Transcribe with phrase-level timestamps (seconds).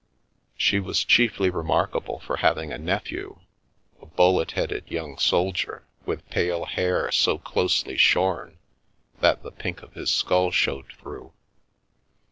[0.57, 3.37] She was chiefly remarkable for having a nephew—
[4.01, 8.57] a bullet headed young soldier, with pale hair so closely shorn
[9.19, 11.33] that the pink of his skull showed through.